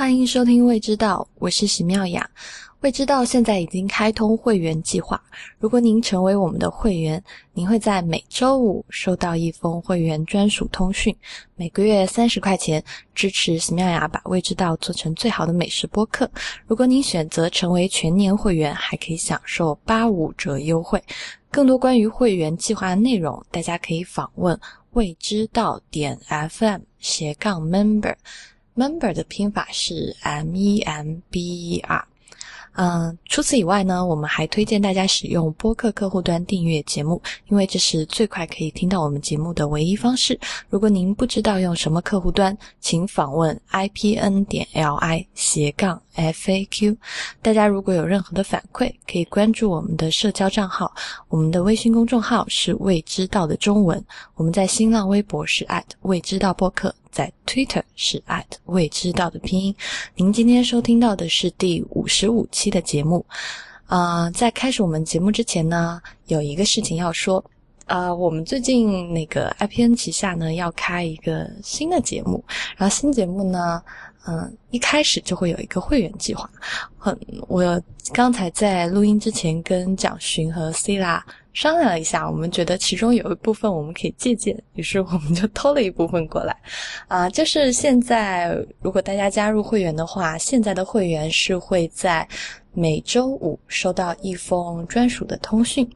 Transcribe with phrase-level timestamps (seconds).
[0.00, 2.26] 欢迎收听《未知道》，我是许妙雅。
[2.80, 5.22] 未知道现在已经开通会员计划，
[5.58, 11.14] 如果您成为我们的会员，您会在每周五收到一封会员专属通讯，
[11.54, 12.82] 每个月三十块钱，
[13.14, 16.30] 支持许妙雅把未知道做成最好的美食播客。
[16.66, 20.98] 如果您选择成为全年会员，还可以享受八五折优惠。
[21.50, 24.58] 更多关于会员计划的内容，大家可以访问
[24.92, 28.14] 未知道点 FM 斜杠 member。
[28.76, 32.06] Member 的拼法是 M E M B E R。
[32.74, 40.38] 嗯，除此以外呢，我们还推荐大家使用播客客户端订阅节目，因为这是最快可以听到我们节目的唯一方式。
[40.68, 46.96] 如果您不知道用什么客户端，请访问 i p n 点 l i 斜杠 f a q。
[47.42, 50.94] 大家如果有任何的反馈，可以关注我们的社交账号，
[51.28, 54.02] 我们的微信公众号是未知道的中文，
[54.36, 55.66] 我们在新浪微博是
[56.02, 56.94] 未知道播客。
[57.10, 58.22] 在 Twitter 是
[58.66, 59.74] 未知道的拼音。
[60.14, 63.24] 您今天收听到的是第五十五期的节目。
[63.86, 67.44] 啊，在开始我们节目之前呢，有一个事情要说。
[67.86, 72.44] 啊，我们最近那个 IPN 旗下呢要开一个新的节目，
[72.76, 73.82] 然后新节目呢，
[74.28, 76.48] 嗯，一开始就会有一个会员计划。
[76.96, 81.20] 很，我刚才在录音之前跟蒋勋和 Cila。
[81.52, 86.56] 商量了一下，我们觉得其中有一部分我们可以借鉴，于是我们就偷了一部分过来。
[87.08, 92.26] 啊，就是现在，如果大家加入会员的话，现在的会员是会在
[92.72, 95.88] 每周五收到一封专属的通讯。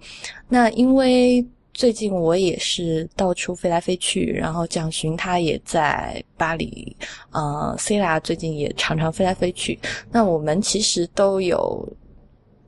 [0.48, 6.96] 那因为最近我也是到处飞来飞去，然后蒋寻他也在巴黎，
[7.30, 9.78] 呃，Cila 最近也常常飞来飞去，
[10.10, 11.88] 那我们其实都有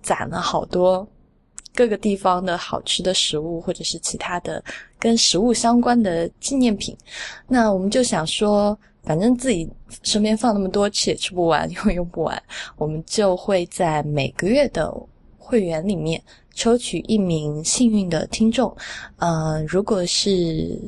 [0.02, 1.06] 攒了好多。
[1.76, 4.64] 各个地方的好吃的食物，或者是其他的
[4.98, 6.96] 跟食物相关的纪念品，
[7.46, 9.68] 那我们就想说，反正自己
[10.02, 12.42] 身边放那么多，吃也吃不完，用用不完，
[12.78, 14.92] 我们就会在每个月的
[15.38, 16.20] 会员里面
[16.54, 18.74] 抽取一名幸运的听众，
[19.18, 20.80] 嗯，如果是。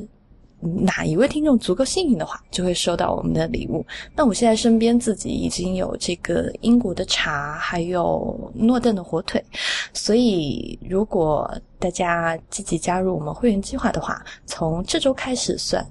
[0.61, 3.85] 哪一位听众足够幸运的话，就会收到我们的礼物。
[4.15, 9.43] 那我现在身边自己已经有这个英国的茶，还有诺顿的火腿，
[9.93, 11.49] 所以如果
[11.79, 15.85] 大家积极加入我们会员计划的话，从这周开始算，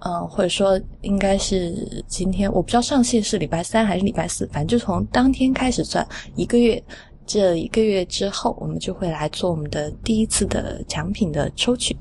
[0.00, 6.04] 嗯，或者说应该是今天，我不知道上线是礼拜三还是礼拜四，反正就从当天开始算
[6.34, 6.82] 一个月，
[7.26, 11.96] 这一个月之后，我们就会来做我们的第一次的奖品的抽取，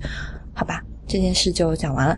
[0.55, 0.83] 好吧？
[1.09, 2.17] 这件事就讲完了，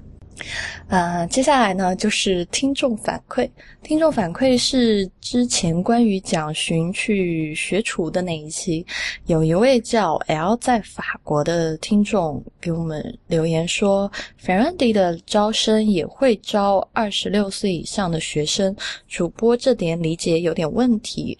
[0.90, 3.50] 呃，接下来呢就是听众反馈。
[3.82, 8.86] 听众反馈是之前关于蒋勋去学厨的那一期，
[9.28, 18.76] 有一位叫 L 在法国的听众给我们留言说 f e r a n d i 的招生也会招二十六岁以上的学生，
[19.08, 21.38] 主播这点理解有点问题。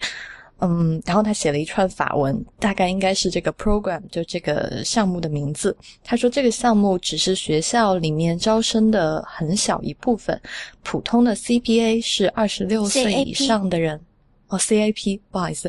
[0.64, 5.76] 嗯，然后他写了一串法文，大概应该是这个 program 就这个项目的名字。
[6.04, 10.40] 他说这个项目只是学校里面招生的很小一部分，
[10.84, 14.00] 普通的 CPA 是二十六岁以上的人
[14.46, 15.68] 哦，CAP 不好意思，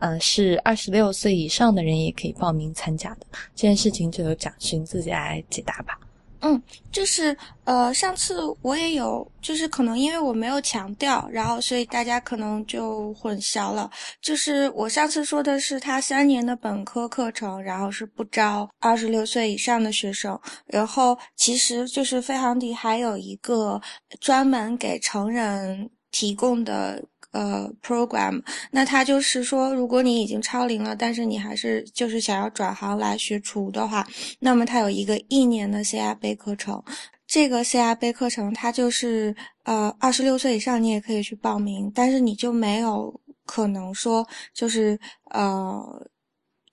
[0.00, 3.26] 嗯，是二十六岁以上的人也可以报名参加的。
[3.54, 5.96] 这件事情就由蒋勋自己来解答吧。
[6.44, 6.60] 嗯，
[6.90, 13.88] 就是呃，上次我也有，就是可能因为我没有强调，然后所以大家可能就混淆了。
[14.20, 20.36] 就是我上次说的是他三年的本科课程，然后是不招二十六岁以上的学生。
[20.66, 23.80] 然后其实就是飞航迪还有一个
[24.18, 27.04] 专门给成人提供的。
[27.32, 34.06] 呃，program，那他就是说，如果你已经超龄了，但是你还是就是想要转行来学厨的话，
[34.38, 36.82] 那么他有一个一年的 CRB 课程。
[37.26, 45.00] 这个 CRB 课程，它就是呃二十六岁以上你也可以去报名，但是你就没有可能说就是
[45.30, 45.82] 呃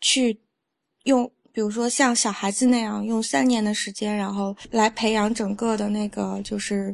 [0.01, 0.41] 去
[1.05, 6.93] 用，比如说像小孩子那样用三年的时间，然后来培养整个的那个就是。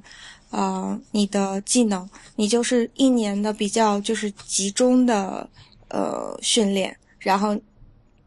[0.52, 5.50] 呃，你的技能，你就是一年的比较就是集中的
[5.90, 7.58] 呃训练，然后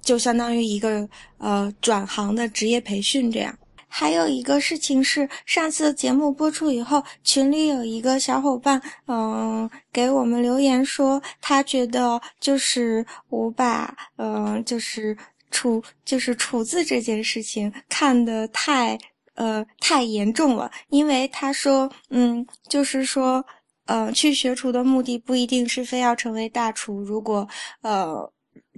[0.03, 1.09] 就相当于一个
[1.39, 3.57] 呃转行的职业培训这样。
[3.89, 15.17] 还有一个事情是，上次节目播出以后，群里有一个小伙伴嗯给我们留言说，他觉得就是我把嗯就是
[15.51, 18.99] 处就是处字这件事情看得太。
[19.39, 23.45] 呃，太严重了，因为他说，嗯，就是说，
[23.87, 27.01] 呃，去学厨的目的不一定是非要成为大厨。
[27.01, 27.47] 如果，
[27.83, 28.29] 呃，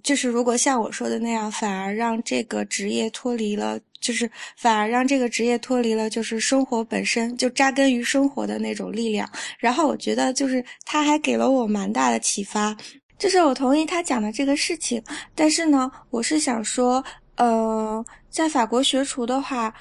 [0.02, 9.26] 就是如果像我说的那样，反而让这个职业脱离了，就是反而让这个职业脱离了，就是生活本身就扎根于生活的那种力量。
[9.58, 12.76] 然后我觉得，就是他还给了我蛮大的启发。
[13.18, 15.02] 就是我同意他讲的这个事情，
[15.34, 17.02] 但是呢，我是想说，
[17.36, 19.72] 呃，在法国学厨的话，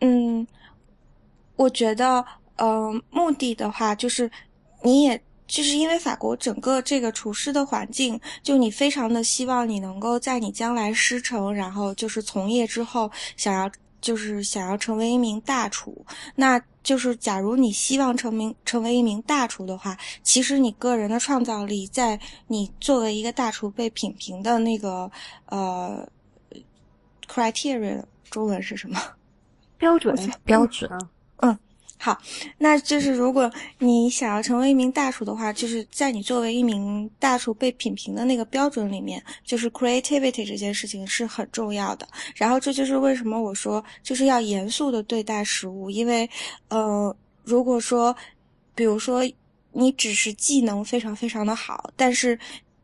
[0.00, 0.46] 嗯，
[1.56, 2.24] 我觉得，
[2.56, 4.30] 呃，目的的话，就是
[4.82, 5.22] 你也。
[5.48, 13.70] 就是因为法国整个这个厨师的环境，就你非常的希望你能够在你将来师承，然后就是从业之后，想要
[14.00, 16.04] 就是想要成为一名大厨。
[16.34, 25.08] 那就是假如你希望成名成为一名大厨的话，其实你个人的创造力，在你作为一个大厨被品评的那个
[25.44, 26.04] 呃
[27.28, 29.00] criteria 中文是什么？
[29.78, 30.14] 标准
[30.44, 30.90] 标准。
[31.38, 31.58] 嗯。
[31.98, 32.16] 好，
[32.58, 42.06] 那就是如果你想要成为一名大厨的话，就是在你作为一名大厨被品评的那个标准里面，就是 creativity 这件事情是很重要的。
[42.34, 46.28] 然后这就是为什么我说就是要严肃的对待食物，因为，
[46.68, 48.14] 呃，如果说，
[48.74, 49.22] 比如说
[49.72, 52.38] 你只是技能非常非常的好，但是，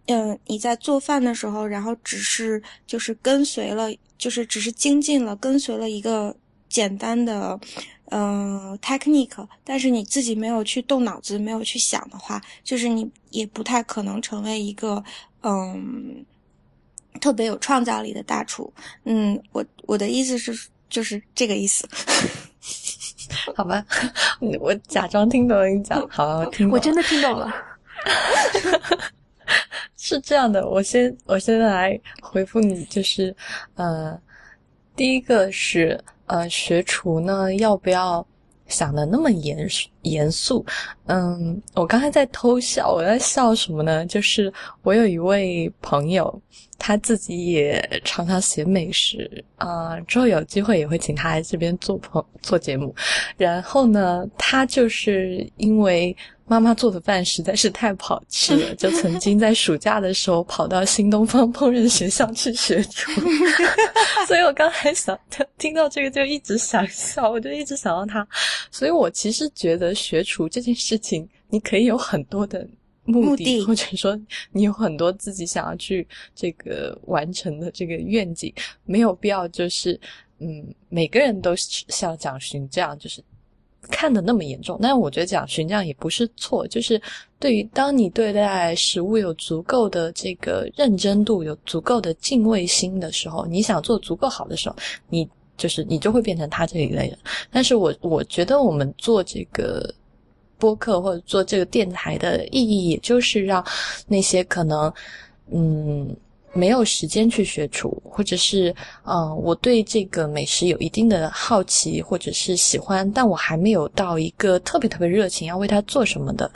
[0.06, 6.34] 嗯，你在做饭的时候，然后只是就是跟随了，就是只是精进了，跟随了一个
[6.72, 7.60] 简单的。
[8.14, 15.02] 嗯，technique，但是你自己没有去动脑子，没有去想的话，就是你也不太可能成为一个
[15.42, 16.22] 嗯
[17.22, 18.70] 特别有创造力的大厨。
[19.04, 21.88] 嗯，我我的意思是就是这个意思。
[23.56, 23.82] 好吧，
[24.60, 27.50] 我假装听懂你讲，好，我听，我真的听懂了。
[29.96, 33.34] 是这样的，我先我现在来回复你，就是
[33.76, 34.20] 呃，
[34.94, 35.98] 第一个是。
[36.32, 38.26] 呃，学厨呢，要不要
[38.66, 39.68] 想的那么严
[40.00, 40.64] 严肃？
[41.04, 44.06] 嗯，我刚才在偷笑，我在笑什么呢？
[44.06, 44.50] 就是
[44.82, 46.40] 我有一位朋友，
[46.78, 52.94] 他自己也常常写美食啊，之后有机会也会请他来这边做朋做节目。
[53.36, 56.16] 然后呢，他就是因为。
[56.52, 63.10] 妈妈做的饭实在是太不好吃了， 就曾经在暑假的时候跑到新东方烹饪学校去学厨。
[64.28, 65.18] 所以我刚才想
[65.56, 68.28] 听到这个就一直想笑，我就一直想到他。
[68.70, 72.68] 所以我其实觉得学厨这件事情，你可以有很多的
[73.04, 74.20] 目的，或者说
[74.50, 78.52] 你有很多自己想要去这个完成的这个愿景，
[78.84, 79.98] 没有必要就是
[80.38, 83.24] 嗯，每个人都像蒋勋这样就是。
[83.90, 87.00] 看的那么严重，但是我觉得讲询这样也不是错，就是
[87.38, 94.76] 对于当你对待食物有足够的这个认真度，有足够的敬畏心的时候，你想做足够好的时候，
[95.08, 97.18] 你就是你就会变成他这一类人。
[97.50, 99.92] 但是我我觉得我们做这个
[100.58, 103.64] 播客或者做这个电台的意义，也就是让
[104.06, 104.92] 那些可能
[105.50, 106.16] 嗯。
[106.52, 116.50] 没有时间去学厨，或者是，嗯，我对这个美食有一定的好奇，或者是喜欢，但我还没有到一个特别特别热情要为他做什么的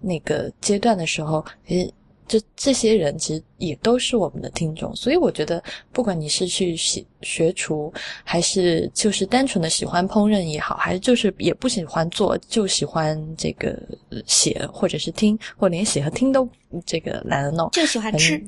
[0.00, 1.92] 那个阶段的时候，其实。
[2.30, 5.60] 这这些人其实也都是我们的听众，所以我觉得，
[5.90, 7.92] 不管你是去学学厨，
[8.22, 13.76] 还是就是单纯的喜欢烹饪也好，还是就是也不喜欢做，就喜欢这个
[14.26, 16.48] 写或者是听，或连写和听都
[16.86, 18.40] 这个懒得弄，就喜欢吃，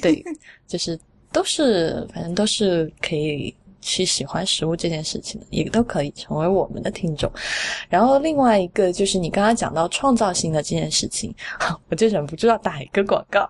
[0.00, 0.22] 对，
[0.68, 0.96] 就是
[1.32, 3.52] 都是反正都是可以。
[3.86, 7.30] 去喜欢食物这件事情，也都可以成为我们的听众。
[7.88, 11.32] 然后另外一个就是你刚刚讲到创造性的这件事情，
[11.88, 13.48] 我就忍不住要打一个广告，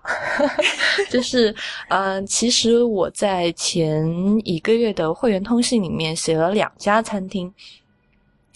[1.09, 1.53] 就是
[1.89, 4.07] 嗯，其实我在前
[4.45, 7.51] 一个月的会员通信里面写了两家餐厅，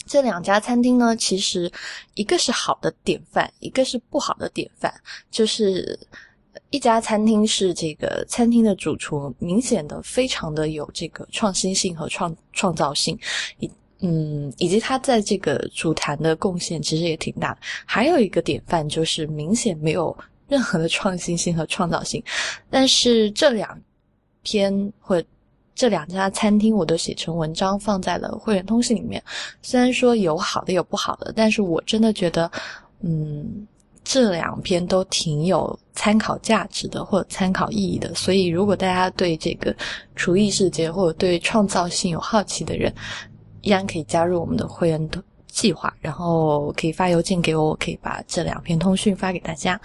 [0.06, 1.68] 这两家餐厅呢，其实
[2.14, 4.94] 一个是好的典范，一个是不好的典范，
[5.32, 5.98] 就是。
[6.70, 13.18] 一家餐厅是这个餐厅的主厨，明显的非常的有这个创新性和创创造性，
[13.58, 17.56] 以嗯以及他在这个主坛的贡献其实也挺大。
[17.86, 20.16] 还有一个典范就是明显没有
[20.48, 22.22] 任何的创新性和创造性。
[22.68, 23.80] 但是这两
[24.42, 25.22] 篇或
[25.74, 29.22] 这两家餐厅我都写成文章放在了会员通信里面。
[29.62, 32.50] 虽然说有好的有不好的，但是我真的觉得
[33.00, 33.66] 嗯。
[34.04, 38.14] 这两篇都挺有参考价值的，或参考意义的。
[38.14, 39.74] 所以，如果大家对这个
[40.16, 42.92] 厨艺世界或者对创造性有好奇的人，
[43.60, 49.80] 依然可以加入我们的会员的计划，然后可以发邮件给我，我可以把这两篇通讯发给大家。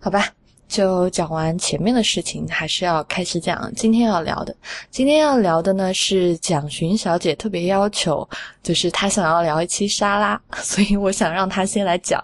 [0.00, 0.26] 好吧，
[0.66, 4.56] 就讲完前面的事情，还是要开始讲今天要聊的。
[4.90, 8.26] 今天要聊的呢是蒋寻小姐特别要求，
[8.62, 12.22] 就是她想要聊一期沙拉，所以我想让她先来讲。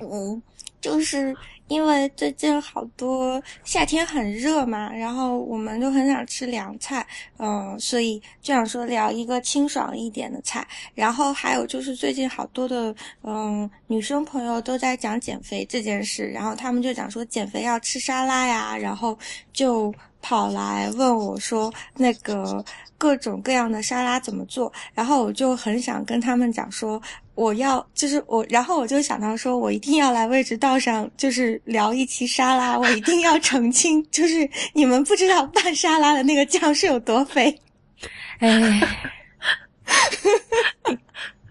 [0.00, 0.42] 嗯，
[0.80, 1.34] 就是
[1.68, 7.04] 因为最近好多夏天很热嘛，然后我们就很想吃凉菜，
[7.38, 10.66] 嗯，所以就想说聊一个清爽一点的菜。
[10.94, 19.18] 然后还有就是最近好多的嗯女生朋友都在讲减肥这件事，然后他们就讲说减肥要吃沙拉呀，然后
[19.52, 22.64] 就跑来问我说那个
[22.96, 27.02] 各种各样的沙拉怎么做，然后我就很想跟他们讲说。
[27.36, 32.78] 我要就是我，然后我就想到说，我一定要来位置道上，就是聊一期沙拉。
[32.78, 37.54] 我一定要澄清，就是你们不知道拌沙拉的那个酱是有多肥。
[38.40, 38.80] 哎，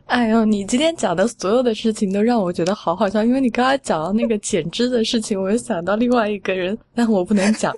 [0.08, 7.72] 哎呦，你今天讲的所有的事情都让我觉得好好笑，因为你刚刚讲到那个减脂的事情，我又想到另外一个人，但我不能讲。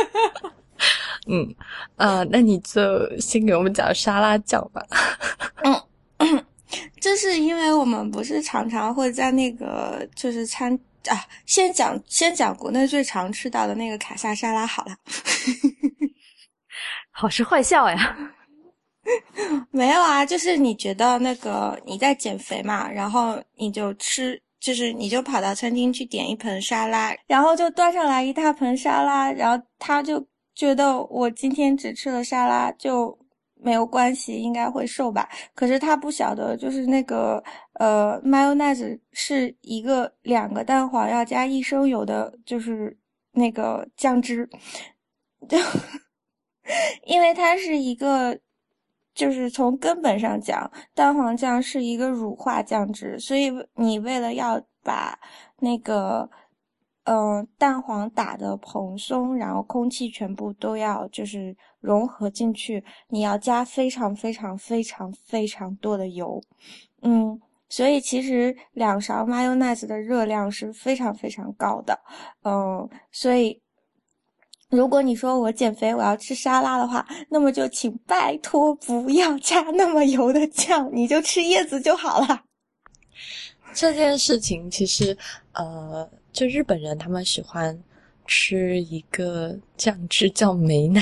[1.26, 1.54] 嗯，
[1.96, 2.80] 啊，那你就
[3.18, 4.82] 先给我们讲沙拉酱吧。
[5.64, 5.74] 嗯。
[7.00, 10.72] 这是因为我们不是常常会在那个就是餐
[11.08, 14.96] 啊，先讲先讲国内最常吃到的那个卡萨沙拉好了，
[17.12, 18.16] 好是坏笑呀？
[19.70, 33.18] 没有啊，就是你觉得那个你在减肥嘛，然后你就吃，就是你就跑到餐厅去点一盆沙拉，然后就端上来一大盆沙拉，然后他就觉得我今天只吃了沙拉就。
[33.64, 35.26] 没有关系，应该会瘦吧？
[35.54, 37.42] 可是他不晓得，就是那个
[37.80, 42.96] 呃，mayonnaise 是一个两个蛋黄要加一升油的，就是
[43.32, 44.46] 那个酱汁，
[45.48, 45.56] 就
[47.06, 48.38] 因为它是一个，
[49.14, 55.18] 就是从根本上讲，蛋黄酱是一个乳化酱汁，所以你为了要把
[55.60, 56.30] 那个。
[57.06, 62.82] 嗯，蛋黄打的蓬松，然后空气全部都要就是融合进去。
[63.08, 66.40] 你要加非常非常非常非常多的油，
[67.02, 71.98] 嗯，所以其实两勺 mayonnaise 的热量是非常非常高的，
[72.42, 73.60] 嗯，所以
[74.70, 82.44] 如果你说我减肥我要吃沙拉的话，那么就请拜托不要加那么油的酱，你就吃叶子就好了。
[83.74, 85.14] 这件事情其实，
[85.52, 86.10] 呃。
[86.34, 87.78] 就日本人，他们喜欢
[88.26, 91.00] 吃一个酱汁叫美乃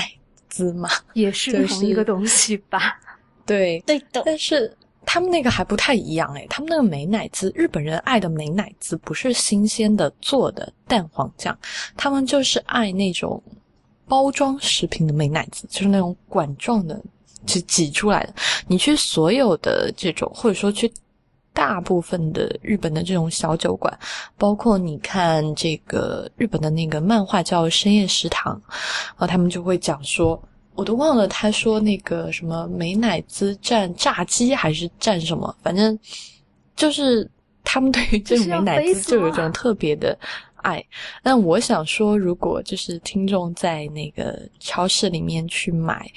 [0.51, 3.01] 滋嘛， 也是同一个东西吧？
[3.47, 4.23] 对，对的。
[4.27, 11.59] 但是他们那个还不太一样诶，他们那个美乃滋，日本人爱的美乃滋不是新鲜的做的蛋黄酱，
[11.97, 13.43] 他们就是爱那种
[14.07, 17.03] 包装食品的美乃滋，就是那种管状的，
[17.47, 18.35] 就挤出来的。
[18.69, 20.93] 你去所有的这种，或者说去。
[21.55, 23.93] 大部分的日本的这种小酒馆，
[24.39, 28.55] 包括你看这个日本的那个漫画叫《深夜食堂》，
[29.09, 30.43] 然后他们就会讲说，
[30.75, 35.99] 我都忘了他说那个什么美乃滋蘸炸鸡还是蘸什么，反正
[36.75, 37.29] 就是
[37.63, 40.19] 他们对于这种美乃滋就有一种特别的
[40.57, 40.83] 爱。
[41.23, 46.11] 但我想说，如果就是听众在那个超市里面去买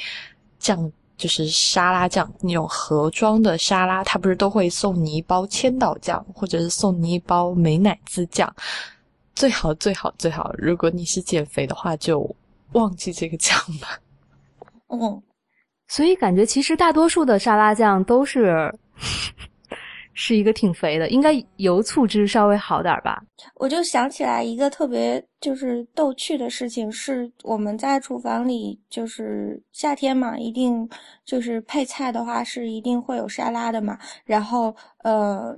[0.59, 0.91] 酱。
[1.17, 8.53] 就是沙拉酱那种盒装的沙拉，它不是都会送你一包千岛酱，或者是送你一包美乃滋酱。
[9.33, 12.35] 最好最好最好，如果你是减肥的话，就
[12.73, 13.99] 忘记这个酱吧。
[14.89, 15.21] 嗯，
[15.87, 18.73] 所以感觉其实大多数的沙拉酱都是。
[20.15, 23.21] 是一个挺肥的，应该油醋汁稍微好点吧。
[23.55, 30.89] 我就想起来一个特别就是逗趣的事情，是我们在厨房里，就是夏天嘛，一定
[31.25, 33.99] 就是配菜的话是一定会有沙拉的嘛。
[34.23, 35.55] 然后呃，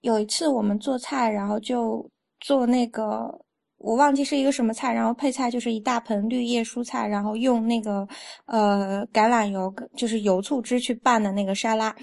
[0.00, 2.04] 有一次我们做菜，然后就
[2.40, 3.32] 做那个
[3.78, 8.06] 我忘记是一个什么菜，然后配菜就是一大盆绿叶蔬菜，然后用那个
[8.46, 11.94] 呃橄榄油就是油醋汁去拌的那个沙拉，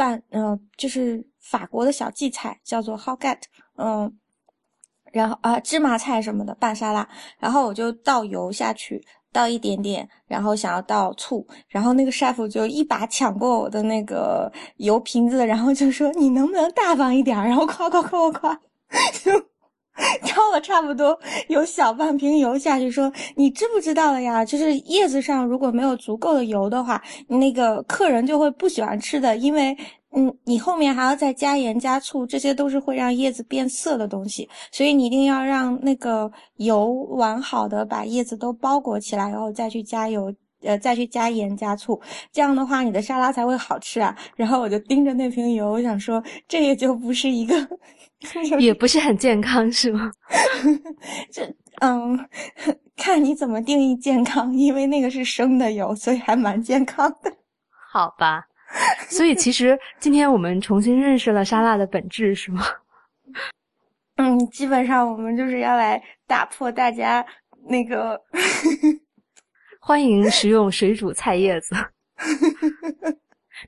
[0.00, 1.22] 拌呃就是。
[1.42, 4.12] 法国的小荠菜叫做 h o g e t 嗯，
[5.10, 9.02] 然后啊芝麻菜什么的拌沙拉，然后我就倒油下去，
[9.32, 18.60] 倒一点点，然后想要倒醋，然后那个 chef 就一把抢过我的那个油瓶子，然后就说你能不能大方一点，然后夸夸夸夸夸，
[19.24, 19.32] 就
[20.24, 21.18] 挑了差不多
[21.48, 24.44] 有小半瓶油下去，说你知不知道了呀？
[24.44, 29.76] 就是叶子上如果没有足够的油的话，那个客人就会不喜欢吃的，因为。
[30.12, 42.00] 嗯，你后面还要再加盐加醋，这些都是会让叶子变色的东西，所以你一定要让那个油完好的把叶子都包裹起来，然后再去加油，呃，再去加盐加醋，
[42.32, 44.16] 这样的话你的沙拉才会好吃啊。
[44.34, 47.54] 然后我就盯着那瓶油，我想说这也就不是一个，
[48.60, 50.12] 也不是很健康，是吗？
[51.32, 51.44] 这，
[51.80, 52.28] 嗯，
[52.96, 57.32] 看你怎么定义健康，因为那个是生的油，所以还蛮健康的。
[57.92, 58.44] 好吧。
[59.08, 62.62] 所以其实今天我们重新认识了沙拉的本质，是吗？
[64.16, 67.24] 嗯，嗯，基本上我们就是要来打破大家
[67.66, 68.20] 那个。
[69.80, 71.74] 欢迎食用水煮菜叶子。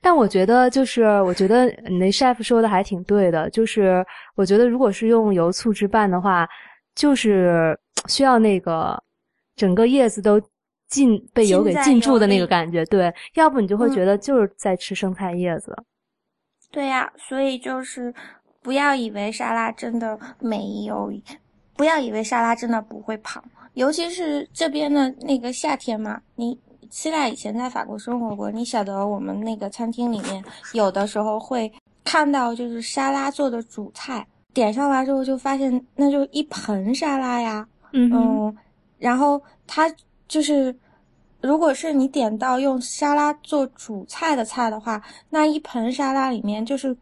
[0.04, 4.04] 但我觉得，就是我觉得你那 chef 说的还挺对的，就是
[4.34, 6.46] 我觉得如果是用油醋汁拌的话，
[6.92, 7.78] 就是
[8.10, 9.00] 需要那个
[9.54, 10.42] 整个叶子都
[10.88, 15.72] 浸被油给浸住的那个感觉，对，要不你就会觉得就是在吃生菜叶子。
[16.72, 18.12] 对呀，所以就是
[18.60, 21.12] 不要以为沙拉真的没有，
[21.76, 23.40] 不要以为沙拉真的不会胖，
[23.74, 26.58] 尤其是这边的那个夏天嘛，你。
[26.92, 30.44] 希腊以前在法国生活过，你晓得我们那个餐厅里面
[30.74, 31.72] 有的时候会
[32.04, 38.54] 看到就是沙拉做的主菜，点上来之后就发现那就一盆沙拉呀，嗯，
[38.98, 39.90] 然后它
[40.28, 40.74] 就是
[41.40, 46.94] 如果是你点到用沙拉做主菜的菜的话，那一盆沙拉里面就是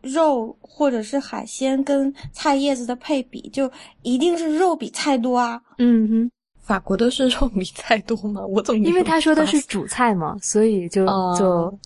[0.00, 3.70] 肉或者是海鲜跟菜叶子的配比，就
[4.00, 6.30] 一定是肉比菜多啊，嗯哼。
[6.64, 8.40] 法国都是肉米菜多吗？
[8.48, 11.06] 我怎么因为他说的是主菜嘛，所以就
[11.38, 11.78] 就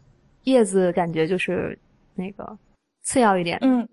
[0.44, 1.78] 叶子感觉就是
[2.14, 2.56] 那个
[3.02, 3.58] 次要一点。
[3.60, 3.86] 嗯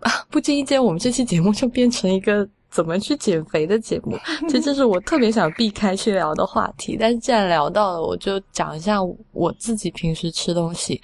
[0.00, 4.18] 啊，不经意间我们这期节目就变成一个怎么去减肥的节目。
[4.48, 8.98] 其实这是我特别想避开去聊的话题，但是既然聊到了，我就讲一下
[9.32, 11.00] 我自己平时吃东西。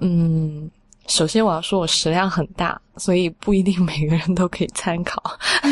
[0.00, 0.70] 嗯。
[1.06, 5.22] 首先，我要说，我食量很大，所以不一定每个人都可以参考。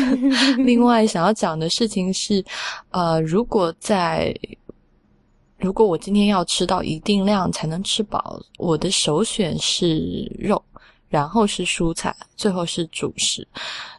[0.63, 2.43] 另外，想要讲的事情是，
[2.91, 4.35] 呃，如果在
[5.57, 10.63] 如果我今天要吃到一定量才能吃饱，我的首选是肉，
[11.09, 13.47] 然后是蔬菜，最后是主食。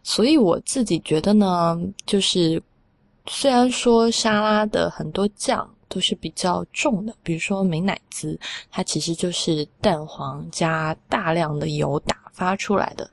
[0.02, 1.76] 所以我自己觉得呢，
[2.06, 2.62] 就是
[3.26, 5.68] 虽然说沙拉的很多酱。
[5.88, 8.38] 都是比较重的，比如说美乃滋，
[8.70, 13.08] 它其实就是蛋黄加大量的油打发出来的，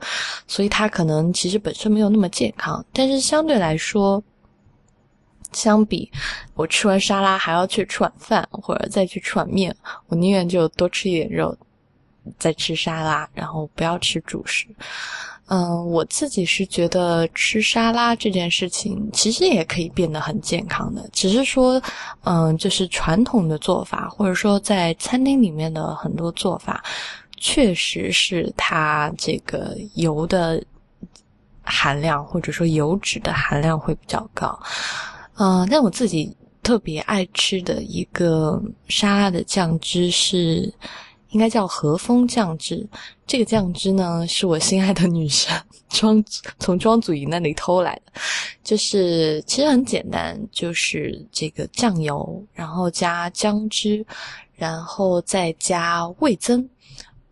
[0.47, 2.83] 所以它可能其实本身没有那么健康。
[2.91, 4.23] 但是相对来说，
[5.53, 6.11] 相比
[6.53, 9.75] 我吃完沙拉还要去吃碗饭或者再去吃碗面，
[10.07, 11.55] 我宁愿就多吃一点肉，
[12.39, 14.65] 再吃沙拉，然后不要吃主食。
[15.53, 21.81] 嗯，我自己是觉得吃沙拉这件事情其实也可以变得很健康的，只是说，
[22.23, 26.81] 嗯，就是传统的做法，或者说在餐厅里面的很多做法，
[27.35, 30.63] 确实是它这个油的
[31.63, 34.57] 含量或者说油脂的含量会比较高。
[35.35, 36.33] 嗯，但我自己
[36.63, 40.73] 特别爱吃的一个沙拉的酱汁是。
[41.31, 42.87] 应该叫和风酱汁，
[43.25, 45.51] 这个酱汁呢是我心爱的女神
[45.89, 46.23] 庄
[46.59, 48.11] 从庄祖仪那里偷来的，
[48.63, 54.05] 就是其实很简单，就是这个酱油，然后加姜汁，
[54.55, 56.67] 然后再加味增，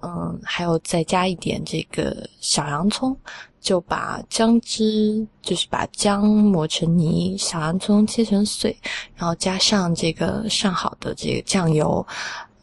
[0.02, 3.16] 嗯，还有再加一点这个小洋葱，
[3.60, 8.78] 就把姜汁就是把姜磨成泥，小洋葱切成碎，
[9.16, 12.06] 然后加上这个上好的这个酱油。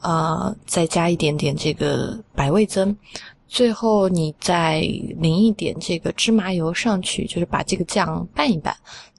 [0.06, 2.96] 啊，再加一点点这个百味增，
[3.48, 4.78] 最后你再
[5.18, 8.72] 淋一点这个芝麻油上去，就是把这个酱拌一拌，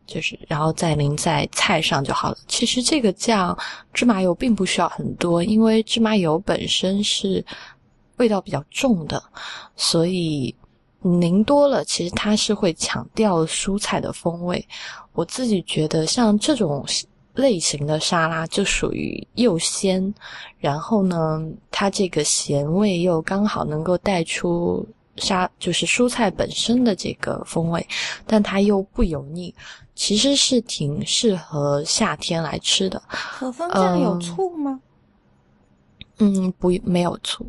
[0.05, 2.37] 就是然后再淋在菜上就好了。
[2.47, 3.57] 其实这个酱
[3.93, 7.43] 芝麻油并不需要很多，因为芝麻油本身是
[8.15, 9.21] 味道比较重的，
[9.75, 10.55] 所以
[11.01, 14.65] 淋多了其实它是会抢掉蔬菜的风味。
[15.11, 16.85] 我自己觉得像这种。
[17.37, 20.13] 类型的沙拉就属于又鲜，
[20.57, 24.85] 然后呢，它这个咸味又刚好能够带出
[25.17, 27.87] 沙，就是蔬菜本身的这个风味，
[28.25, 29.53] 但它又不油腻，
[29.93, 33.01] 其实是挺适合夏天来吃的。
[33.07, 34.81] 和风酱有醋吗？
[36.17, 37.47] 嗯，不，没有醋。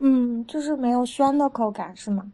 [0.00, 2.24] 嗯，就是没有酸的口感是吗？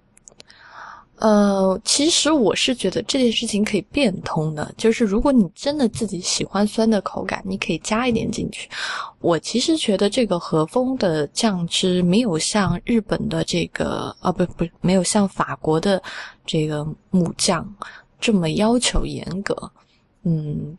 [1.25, 8.69] 呃，其实我是觉得这件事情可以变通的，就是如果你真的自己喜欢酸的口感，你可以加一点进去。
[9.21, 16.03] 我其实觉得这个和风的酱汁没有像日本的这个，啊不不，没有像法国的
[16.45, 17.67] 这个木酱
[18.21, 19.71] 这么要求严格，
[20.25, 20.77] 嗯。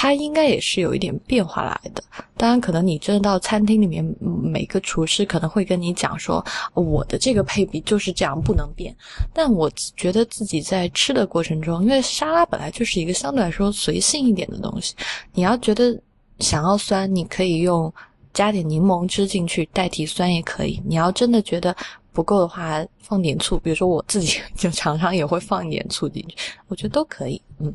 [0.00, 2.00] 它应该也是有一点变化来的。
[2.36, 8.94] 当然，可能你真的到餐厅里面，每个厨师可能会跟你讲说，我的这个配比就是这样，不能变。
[9.34, 14.94] 但我觉得自己在吃的过程中，因为沙拉本来就是一个相对来说随性一点的东西，
[15.32, 16.00] 你要觉得
[16.38, 17.92] 想要酸，你可以用
[18.32, 20.80] 加点柠檬汁进去代替酸也可以。
[20.86, 21.76] 你要真的觉得
[22.12, 26.36] 不够的话，放点醋，比如说我自己 就常常也会放一点醋进去，
[26.68, 27.42] 我觉得都可以。
[27.58, 27.74] 嗯。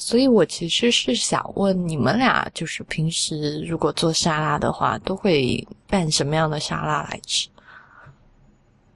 [0.00, 7.48] 所以我其实是想问你们俩，就是平时如果做沙拉的话，都会拌什么样的沙拉来吃？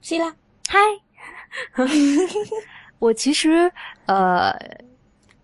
[0.01, 0.35] 希拉，
[0.67, 0.79] 嗨，
[2.97, 3.71] 我其实
[4.07, 4.51] 呃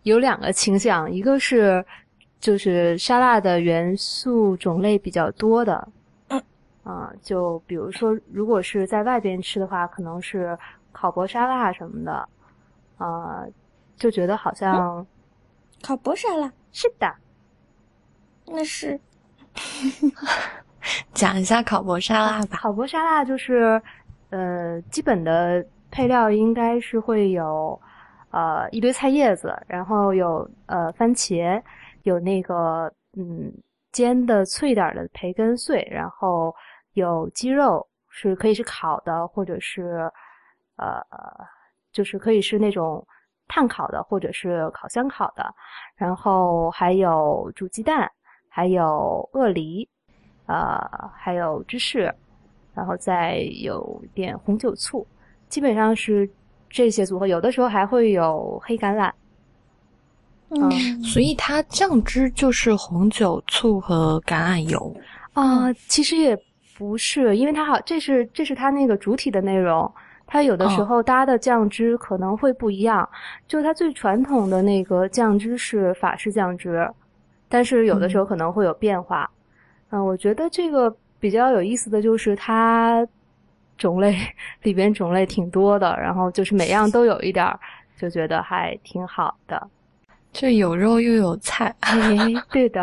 [0.02, 1.86] 有两个倾向，一个是
[2.40, 5.88] 就是沙拉的元素种类比较多的，
[6.30, 6.44] 嗯，
[6.84, 10.58] 啊，就比如说如果是在外边吃的话，可能是
[10.92, 12.30] 烤博沙拉什么的，
[12.98, 13.46] 啊，
[13.96, 15.06] 就觉得好像
[15.82, 17.14] 烤博沙拉是的，
[18.48, 19.00] 那是。
[21.14, 22.58] 讲一下烤博沙拉吧。
[22.58, 23.82] 烤博沙拉就是
[24.30, 27.80] 呃基本的配料应该是会有
[28.32, 31.62] 呃一堆菜叶子，然后有呃番茄，
[32.04, 33.52] 有那个嗯
[33.92, 36.56] 煎的脆点儿的培根碎，然后
[36.94, 40.10] 有鸡肉是可以是烤的，或者是
[40.78, 41.04] 呃
[41.92, 43.06] 就是可以是那种
[43.54, 45.54] 炭烤的，或者是烤箱烤的，
[45.98, 48.10] 然后还有煮鸡蛋，
[48.48, 49.86] 还有鳄梨，
[50.46, 50.80] 呃
[51.14, 52.14] 还有芝士，
[52.74, 55.06] 然后再有点红酒醋，
[55.50, 56.30] 基本上是
[56.70, 59.12] 这些组合，有的时候还会有黑橄榄。
[60.54, 64.96] 嗯，所以它酱汁就是红酒、醋和橄榄油。
[65.34, 66.38] 啊、其实也
[66.78, 69.90] 不是，因为它好，这是这是它那个主体的内容，
[70.32, 73.08] 它有的时候搭的酱汁可能会不一样。
[73.50, 76.90] 就它最传统的那个酱汁是法式酱汁，
[77.50, 79.30] 但是有的时候可能会有变化。
[79.90, 83.06] 嗯、我觉得这个比较有意思的就是它
[83.78, 84.16] 种类
[84.62, 87.60] 里边种类挺多的，然后就是每样都有一点儿，
[87.98, 89.68] 就觉得还挺好的。
[90.32, 92.18] 这有肉又有菜，哎，
[92.54, 92.82] 对的。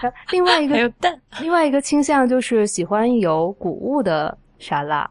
[0.00, 1.20] 呃另外一个 还有蛋。
[1.40, 5.10] 另外一个倾向就是喜欢有谷物的沙拉，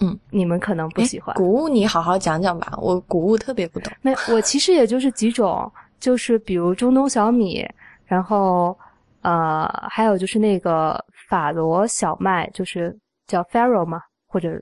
[0.00, 1.34] 嗯，你们可能不喜欢。
[1.36, 3.92] 谷物你好好讲讲吧，我谷物特别不懂。
[4.02, 7.64] 没，我其实也就是几种，就是比如中东小米，
[8.04, 8.76] 然后
[9.22, 14.60] 呃，还有就是那个法罗小麦，就是叫 farro 嘛，或者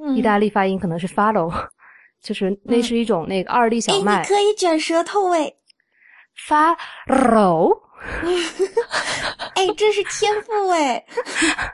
[0.00, 1.52] 嗯意大利发音可能是 farro，
[2.22, 5.52] 就是那是一种那个二粒小哎，麦你可以卷舌头哎
[6.48, 7.80] ，farro。
[9.54, 11.04] 哎， 这是天赋哎，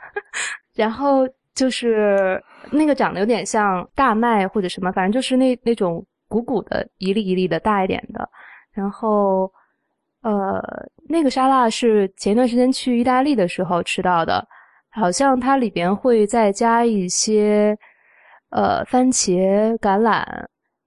[0.73, 8.27] 然后就是那个长得有点像大麦或者什么，反正就是那那种鼓鼓的，一粒一粒的大一点的。
[8.71, 9.51] 然后，
[10.21, 10.61] 呃，
[11.07, 14.45] 那个沙拉是前一段时间去意大利的时候吃到的，
[14.91, 17.77] 好像它里边会再加一些
[18.49, 20.23] 呃番茄、橄榄，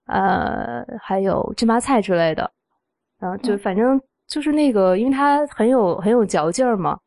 [0.07, 2.51] 呃，还有芝麻菜之类的。
[3.19, 6.99] 然后就嗯反正就是那个，因为它很有很有嚼劲儿嘛，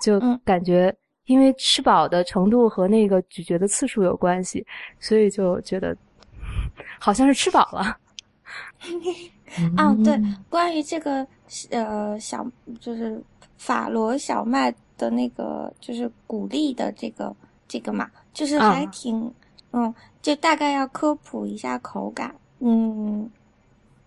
[0.00, 0.94] 就嗯感觉
[1.26, 4.64] 因为吃饱的程度和那个咀嚼的次数有关系，
[4.98, 5.96] 所以就觉得
[6.98, 7.96] 好像是吃饱了。
[9.76, 11.26] 啊，对嗯，关于这个
[11.70, 12.46] 呃小
[12.80, 13.22] 就是
[13.56, 17.34] 法罗小麦的那个就是谷粒的这个
[17.68, 19.32] 这个嘛，就是还啊挺、
[19.72, 23.30] 嗯，就大概要科普一下口感，嗯，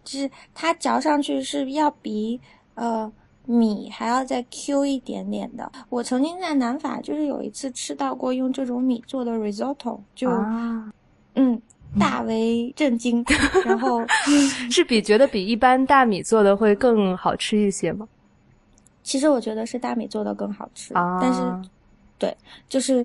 [0.03, 2.39] 就是它嚼上去是要比
[2.75, 3.11] 呃
[3.49, 5.71] 米还要再 Q 一点点的。
[5.89, 10.93] 我曾经在南法就是有一次吃到过用这种米做的 risotto，就、啊，
[11.33, 11.59] 嗯
[11.99, 13.25] 大为震惊，
[13.65, 14.05] 然后。
[14.69, 18.07] 是比觉得比一般大米做的会更好吃一些吗？
[19.01, 21.69] 其实我觉得是大米做的更好吃，啊，但是
[22.19, 23.03] 对，就是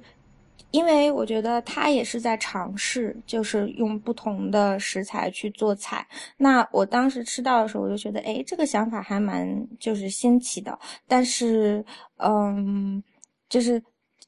[0.75, 6.05] 因为我觉得他也是在尝试，就是用不同的食材去做菜。
[6.37, 9.47] 那我当时吃到的时候，我就觉得，哎，这个想法还蛮
[9.79, 10.77] 就是新奇的。
[11.07, 11.85] 但是，
[12.17, 13.01] 嗯，
[13.49, 13.81] 就是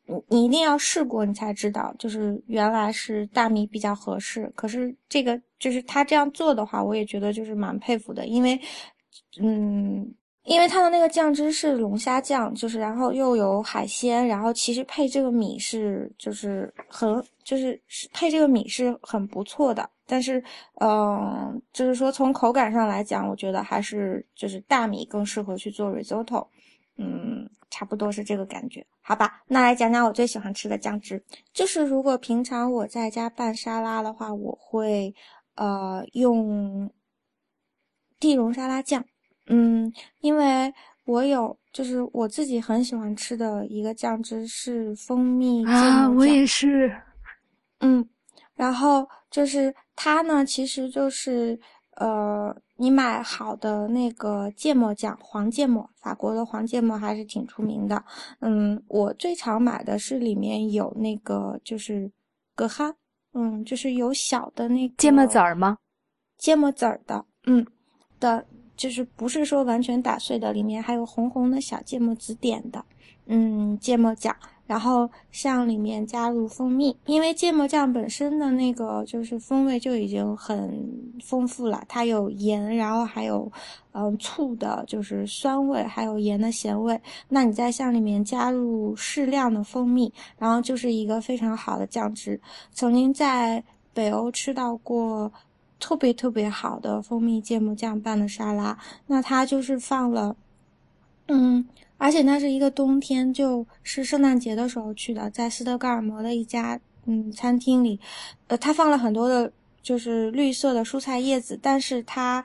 [0.07, 4.49] 你你一定要试过，你才知道，就是原来是大米比较合适。
[4.55, 8.61] 可是这个就是他这样做的话，我也觉得就是蛮佩服的，因为，
[9.41, 10.15] 嗯。
[10.47, 17.81] 因为它的那个酱汁是龙虾酱，就是然后又有海鲜，然后其实配这个米是就是很就是
[18.13, 20.43] 配这个米是很不错的，但是
[20.81, 26.47] 嗯、就是说从口感上来讲，我觉得还是就是大米更适合去做 risotto，
[26.97, 29.43] 嗯，差不多是这个感觉，好吧？
[29.49, 31.21] 那来讲讲我最喜欢吃的酱汁，
[31.53, 35.13] 就是如果平常我在家拌沙拉的话，我会
[35.57, 36.89] 呃用
[38.21, 39.05] 地龙沙拉酱。
[39.47, 40.73] 嗯，因为
[41.05, 46.17] 我有，就是我自己很喜欢吃的一个酱汁是蜂蜜啊，酱。
[46.17, 46.95] 我也是。
[47.81, 48.09] 嗯，
[48.55, 51.59] 然后就是它呢，其实就是
[51.97, 58.03] 呃，你买好的那个芥末酱，黄芥末，法国的黄芥末还是挺出名的。
[58.41, 62.11] 嗯，我最常买的是里面有那个就是
[62.55, 62.95] 葛哈，
[63.35, 65.79] 嗯，就是有小的那个芥末籽儿吗？
[66.39, 67.67] 芥末籽儿的，嗯
[68.19, 72.85] 的，就是不是说完全打碎的，里面还有红红的小芥末籽点的，
[73.27, 74.35] 嗯，芥末酱。
[74.67, 83.49] 然后向里面加入蜂蜜，因为芥末酱本身的那个就是风味就已经很丰富了，它有盐，然后还有
[83.93, 87.01] 嗯醋的，就是酸味，还有盐的咸味。
[87.29, 92.41] 那你再向里面加入适量的蜂蜜，然后就是一个非常好的酱汁。
[92.73, 93.63] 曾经在
[93.95, 95.33] 北欧吃到过。
[95.79, 100.35] 特别特别好的蜂蜜芥末酱拌的沙拉，那它就是放了，
[101.29, 108.01] 嗯，而且那是一个冬天，就是圣诞节的时候去的，在斯德哥尔摩的一家嗯餐厅里，
[108.47, 112.43] 呃，它放了很多的，就是绿色的蔬菜叶子，但是它，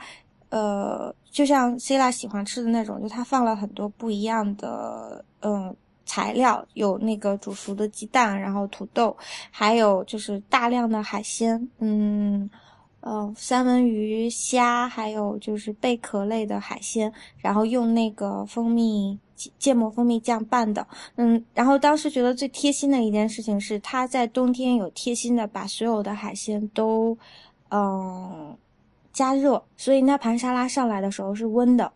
[0.49, 5.73] 呃，就像 c 拉喜欢吃的那种，就它放了很多不一样的嗯
[6.05, 9.15] 材料，有那个煮熟的鸡蛋，然后土豆，
[9.49, 12.49] 还有就是大量的海鲜，嗯。
[13.01, 19.17] 呃，三文鱼、虾，还有就是贝壳类的海鲜，然后用那个蜂蜜
[19.57, 20.85] 芥末蜂蜜酱拌的。
[21.15, 27.17] 嗯，然后当时觉得最贴心的一件事情是，他在冬天有贴心的把所有的海鲜都，
[27.71, 28.55] 嗯，
[29.11, 31.91] 加热，所以那盘沙拉上来的时候是温的。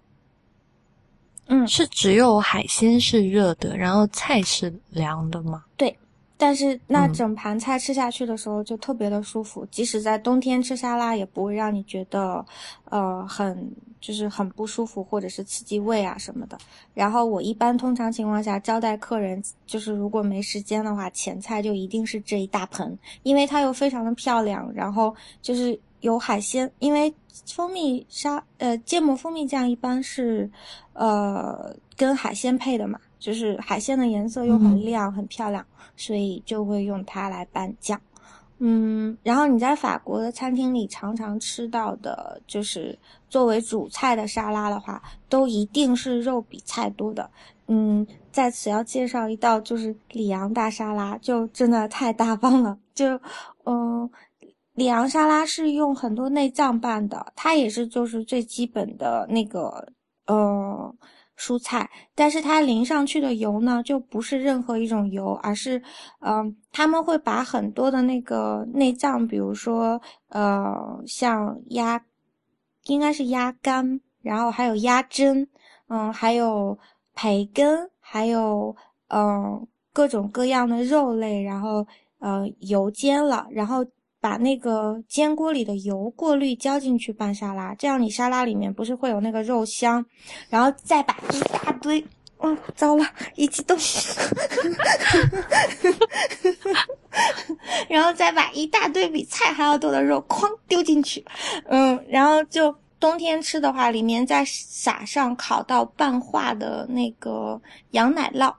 [1.47, 5.63] 嗯，是只有海鲜是热的，然后菜是凉的吗？
[5.77, 5.95] 对。
[6.37, 12.45] 但是那整盘菜吃下去的时候就特别的舒服，即使在冬天吃沙拉也不会让你觉得，
[12.89, 13.71] 呃，很
[14.01, 16.57] 就是很不舒服或者是刺激胃啊什么的。
[16.93, 27.13] 然后我一般通常情况下招待客人，就是如果没时间的话，前菜就一定是这一大盆，因为它又非常的漂亮，然后就是有海鲜，因为
[27.47, 30.51] 蜂蜜沙呃芥末蜂蜜酱一般是，
[30.91, 32.99] 呃跟海鲜配的嘛。
[33.19, 37.99] 就是海鲜的颜色又很亮很漂亮，所以就会用它来拌酱。
[38.59, 42.97] 嗯，然后你在法国的餐厅里常常吃到的，就是
[43.27, 47.29] 作为主菜的沙拉的话，都一定是肉比菜多的。
[47.67, 52.77] 嗯，在此要介绍一道就是里昂大沙拉，就真的太大方了。
[52.93, 53.19] 就
[53.65, 54.09] 嗯，
[54.75, 59.89] 里昂沙拉是用很多内脏拌的，它也是就是最基本的那个
[60.27, 60.95] 呃。
[61.37, 65.81] 蔬菜，但是它淋上去的油呢，就不是任何一种油，而是，
[66.19, 72.01] 嗯，他们会把很多的那个内脏，比如说，呃，像鸭，
[72.85, 75.47] 应该是鸭肝，然后还有鸭胗，
[75.87, 76.77] 嗯，还有
[77.13, 78.75] 培根，还有，
[79.09, 81.85] 嗯，各种各样的肉类，然后，
[82.19, 83.85] 呃，油煎了，然后。
[84.25, 90.03] 把那个煎锅里的油过滤浇进去拌沙拉，这样你沙拉里面不是会有那个肉香，
[90.49, 92.03] 然后再把一大堆，
[92.39, 93.77] 哦，糟了，一激动，
[97.87, 101.23] 然后再把一大堆比菜还要多的肉哐丢进去，
[101.67, 107.61] 嗯，然后就冬天吃的话，里面再撒上烤到半化的那个
[107.91, 108.51] 羊奶酪，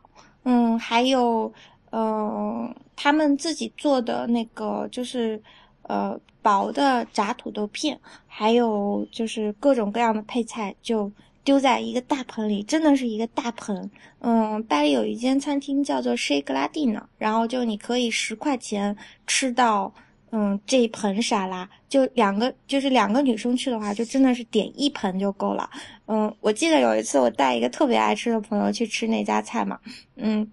[0.45, 1.53] 嗯，还有，
[1.97, 2.75] 嗯。
[2.99, 5.41] 他们自己做的那个就是，
[5.83, 11.13] 呃，薄的炸土豆片，还有就是各种各样的配菜，就
[11.45, 13.91] 丢在一个大盆里，真的是一个大盆。
[14.21, 19.93] 嗯，巴黎有一间餐厅叫做 She g l a d i n 然后就你可以十块钱吃到，
[20.31, 25.69] 嗯，这一盆沙拉，就两个，就是两个女生去的话，就真的是点一盆就够了。
[26.07, 29.79] 嗯，我记得有一次我带一个特别爱吃的朋友去吃那家菜嘛，
[30.17, 30.51] 嗯。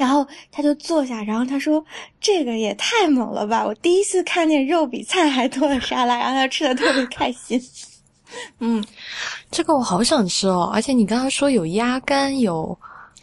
[0.00, 1.84] 然后他就坐下，然后他说
[2.18, 3.66] ：“这个也太猛了吧！
[3.66, 7.62] 我第一次看见肉比菜还多的沙拉。”然后他吃的特别开心。
[8.60, 8.82] 嗯，
[9.50, 10.70] 这个我好想吃哦！
[10.72, 12.78] 而且你刚刚说有鸭肝，有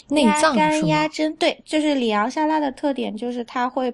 [0.09, 3.91] 内脏鸭肝、鸭胗，对，就是里昂沙拉的特点就是它会，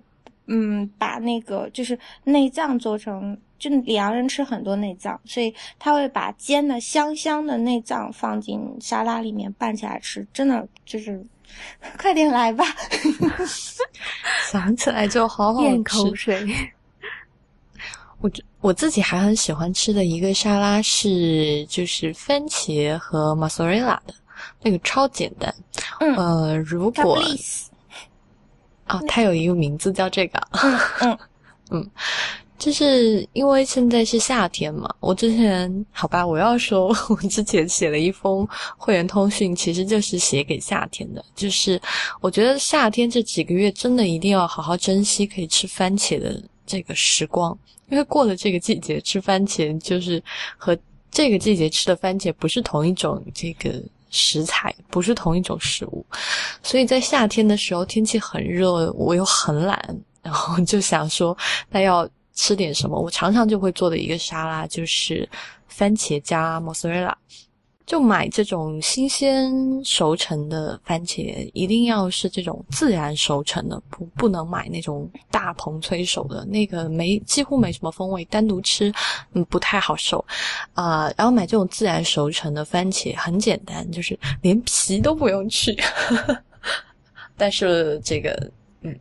[0.47, 11.25] 嗯，把那个就是内脏做成，就里昂人吃很多内脏，所以他会把煎的香香的内脏放进沙拉里面拌起来吃，真的就是。
[11.97, 12.63] 快点来吧！
[14.51, 16.45] 想起来就好好咽口水。
[18.21, 24.13] 我我自己还很喜欢吃的一个沙拉是，就是番茄和马苏瑞拉的
[24.61, 25.53] 那个，超简单。
[25.99, 26.15] 嗯。
[26.15, 27.21] 呃，如果
[28.85, 30.39] 啊，它有一个名字叫这个。
[30.51, 31.19] 嗯嗯
[31.71, 31.91] 嗯。
[32.63, 38.47] 就是因为现在是夏天嘛，我之前好吧，我要说， 我之前写了一封
[38.77, 41.21] 会员通讯，其实就是写给夏天的。
[41.35, 41.77] 就是
[42.21, 47.57] 我觉得夏天这几个月真的一定要好好珍惜可以吃番茄的这个时光，
[47.89, 50.23] 因为过了这个季节吃番茄，就是
[50.55, 50.77] 和
[51.11, 53.73] 这个季节吃的番茄不是同一种这个
[54.09, 56.05] 食材，不是同一种食物。
[56.61, 59.77] 所以在夏天的时候，天气很热，我又很懒，
[60.23, 61.37] 然后就想说，
[61.69, 62.07] 那要。
[62.33, 62.99] 吃点什么？
[62.99, 65.27] 我常常就会做的一个沙拉就是
[65.67, 67.17] 番茄加莫斯瑞拉。
[67.85, 69.51] 就买这种新鲜
[69.83, 78.91] 熟成的番茄，一定要是这种自然熟成的，不不能买那种大棚催熟的，那个没几乎没什么风味，单独吃
[79.33, 80.23] 嗯不太好受
[80.73, 85.77] 啊、然后买这种自然熟成的番茄很简单，就是连皮都不用去，
[87.35, 88.49] 但是这个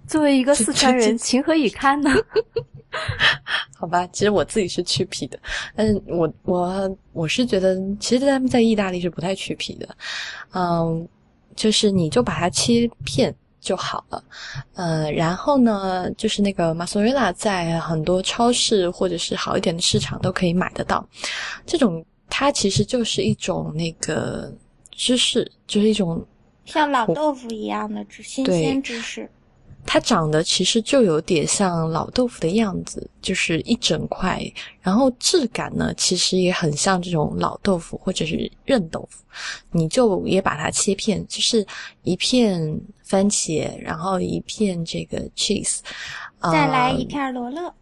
[0.07, 2.11] 作为一个四川人，情何以堪呢？
[3.75, 5.39] 好吧，其实我自己是去皮的，
[5.75, 9.89] 但是我我我是觉得，其实他们在意大利是不太去皮的，
[10.53, 11.09] 嗯，
[11.57, 14.23] 就是你就把它切片就好了，
[14.75, 21.05] 呃，然后呢，就是那个马苏瑞拉在很多超市或者是好一点的市场都可以买得到，
[21.65, 24.53] 这种它其实就是一种那个
[24.91, 26.23] 芝士，就是一种
[26.67, 29.29] 像老豆腐一样的芝新鲜芝士。
[29.85, 34.41] 它长得其实就有点像老豆腐的样子，就是一整块，
[34.81, 39.25] 然后质感呢，其实也很像这种老豆腐或者是韧豆腐。
[39.71, 41.67] 你就也把它切片，就是
[42.03, 45.81] 一片番茄，然后一片这个 cheese，
[46.41, 47.75] 再来呃一片罗勒，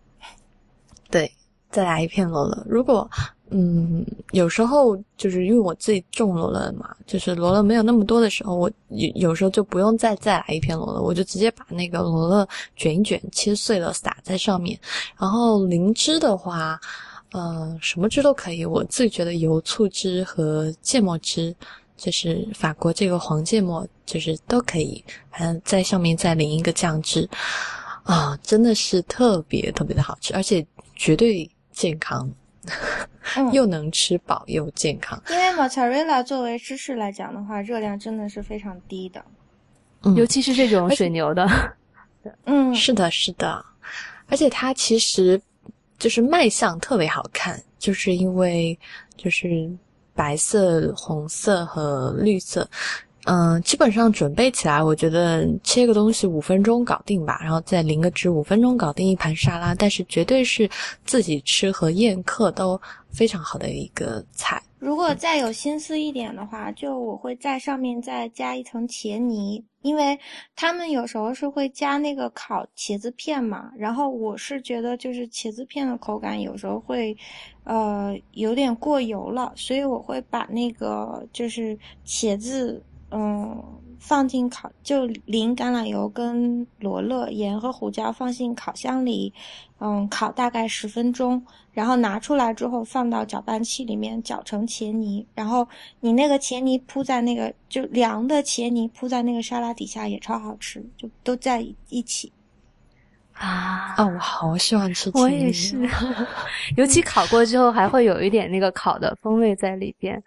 [1.10, 1.30] 对，
[1.70, 2.64] 再来一片罗勒。
[2.68, 3.08] 如果
[3.52, 14.78] 嗯，有时候就是因为我自己种罗勒嘛，就是罗勒没有那么多的时候，我有有时候就不用再再来一片罗勒，我就直接把那个罗勒卷一卷，切碎了撒在上面。
[15.18, 16.80] 然后灵芝的话，
[17.32, 18.64] 呃，什么汁都可以。
[18.64, 21.52] 我自己觉得油醋汁和芥末汁，
[21.96, 27.28] 就是法国这个黄芥末，就是都可以，反正在上面再淋一个酱汁，
[28.04, 32.30] 啊，真的是特别特别的好吃，而且绝对健康，
[33.36, 35.20] 嗯， 又能吃饱又健康。
[35.30, 39.24] 因为 mozzarella 作为芝士来讲的话，热量真的是非常低的。
[40.02, 41.46] 嗯尤其是这种水牛的，
[42.46, 43.62] 嗯，是的，是的，
[44.28, 45.40] 而且它其实
[45.98, 48.78] 就是卖相特别好看，就是因为
[49.16, 49.70] 就是
[50.14, 52.66] 白色、红色和绿色。
[53.24, 59.74] 嗯，基本上准备起来，我觉得切个东西五分钟搞定吧，然后再淋个汁，五分钟搞定一盘沙拉。
[59.74, 60.68] 但是绝对是
[61.04, 62.80] 自己吃和宴客都
[63.10, 64.62] 非常好的一个菜。
[64.78, 70.18] 如果再有心思一点的话，就我会在上面再加一层茄泥，因为
[70.56, 73.70] 他们有时候是会加那个烤茄子片嘛。
[73.76, 77.14] 然后我是觉得就是茄子片的口感有时候会，
[77.64, 83.62] 呃，有点过油了，所以我会把那个就是茄子，嗯，
[83.98, 89.32] 放进烤，就淋橄榄油跟罗勒、盐和胡椒放进烤箱里，
[89.78, 91.44] 嗯，烤大概十分钟。
[91.72, 95.66] 然后拿出来之后放到搅拌器里面搅成茄泥，然后
[96.00, 102.32] 你那个茄泥铺在那个就凉的茄泥铺在那个沙拉底下也超好吃，就都在一起。
[103.34, 105.88] 啊啊，我好喜欢吃我茄泥也是，
[106.76, 110.20] 尤其烤过之后还会有一点那个烤的风味在里边，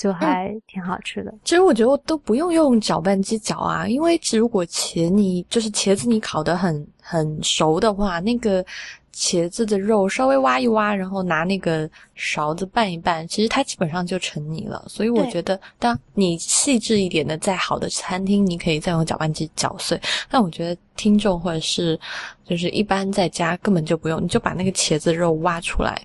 [0.00, 1.34] 就还挺好吃的。
[1.44, 8.64] 其实我觉得都不用用搅拌机搅啊，因为如果茄你就是茄子你烤得很很熟的话，那个
[9.12, 14.82] 茄子的肉稍微挖一挖，然后拿那个勺子拌一拌，其实它基本上就成泥了。
[14.88, 20.00] 所以我觉得，当你细致一点的，在好的餐厅，你可以再用搅拌机搅碎。
[20.30, 22.00] 但我觉得听众或者是
[22.46, 26.00] 就是一般在家根本就不用，你就把那个茄子肉挖出来，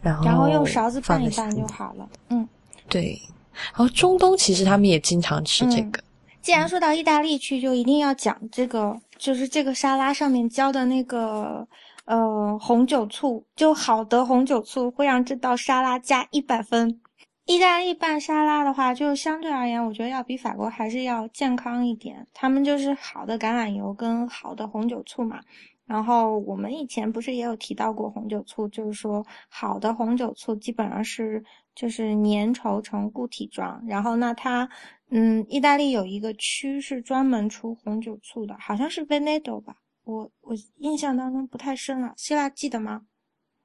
[0.00, 2.08] 然后然后用勺子拌一拌就好了。
[2.30, 2.48] 嗯，
[2.88, 3.20] 对，
[3.52, 6.02] 然后中东其实他们也经常吃这个。
[6.42, 11.66] 既然说到意大利去，就一定要讲这个，就是这个沙拉上面浇的那个
[12.04, 17.00] 呃红酒醋，就好的红酒醋会让这道沙拉加一百分。
[17.46, 22.26] 意大利拌沙拉的话，就相对而言，我觉得要比法国还是要健康一点。
[22.34, 25.40] 他们就是好的橄榄油跟好的红酒醋嘛。
[25.86, 31.44] 然后我们以前不是也有提到过红酒醋，就是说好的红酒醋基本上是
[31.74, 33.82] 就是粘稠成固体状。
[33.86, 34.68] 然后那它，
[35.10, 42.12] 嗯，意大利有一个区是专门出红酒醋的，好像是 Veneto 吧，我我印象当中不太深了。
[42.16, 43.02] 希腊记得吗？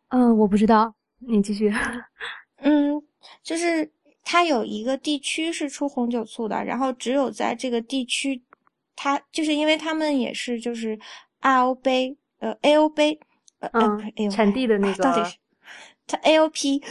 [0.10, 1.74] 嗯，我不知道，你继续。
[2.64, 3.02] 嗯，
[3.42, 3.92] 就是
[4.24, 8.44] 它有一个地区是出红酒醋的，然后只有在这个地区，
[8.96, 11.00] 它就是因为他们也是就是
[11.41, 13.19] RO 杯呃 AO 杯
[13.60, 13.99] 呃
[14.32, 15.38] 产地的那个啊到底是
[16.08, 16.82] 它 AOP，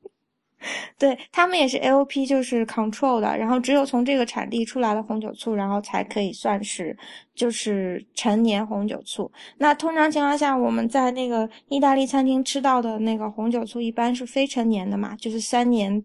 [0.98, 6.96] 对他们也是 AOP 就是 control 的，然后只有从这个产地出来的红酒醋，然后才可以算是
[7.34, 9.30] 就是陈年红酒醋。
[9.58, 16.02] 那通常情况下，我们在那个意大利餐厅吃到的那个红酒醋一般是非陈年的嘛，就是三年